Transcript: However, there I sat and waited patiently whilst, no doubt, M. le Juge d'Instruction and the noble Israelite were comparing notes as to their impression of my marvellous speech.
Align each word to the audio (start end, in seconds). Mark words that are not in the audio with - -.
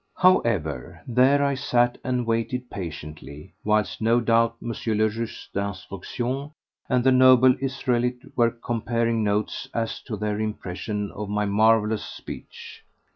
However, 0.17 0.99
there 1.07 1.45
I 1.45 1.53
sat 1.53 1.99
and 2.03 2.25
waited 2.25 2.71
patiently 2.71 3.53
whilst, 3.63 4.01
no 4.01 4.19
doubt, 4.19 4.55
M. 4.59 4.69
le 4.69 5.09
Juge 5.11 5.51
d'Instruction 5.53 6.53
and 6.89 7.03
the 7.03 7.11
noble 7.11 7.53
Israelite 7.59 8.35
were 8.35 8.49
comparing 8.49 9.23
notes 9.23 9.69
as 9.75 10.01
to 10.05 10.17
their 10.17 10.39
impression 10.39 11.11
of 11.11 11.29
my 11.29 11.45
marvellous 11.45 12.03
speech. 12.03 12.81